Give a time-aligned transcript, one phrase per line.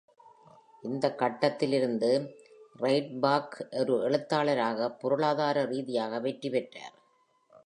[0.83, 2.09] இந்த கட்டத்தில் இருந்து,
[2.81, 3.51] Rydberg
[3.79, 6.95] ஒரு எழுத்தாளராக பொருளாதார ரீதியாக வெற்றி பெற்றார்.